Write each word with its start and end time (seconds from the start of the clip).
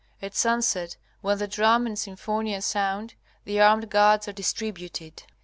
At 0.19 0.33
sunset, 0.33 0.97
when 1.21 1.37
the 1.37 1.47
drum 1.47 1.85
and 1.85 1.93
symphonia 1.95 2.63
sound, 2.63 3.13
the 3.43 3.61
armed 3.61 3.91
guards 3.91 4.27
are 4.27 4.33
distributed. 4.33 5.21